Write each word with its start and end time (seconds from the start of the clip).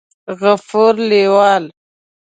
غفور 0.41 0.93
لېوال 1.09 1.63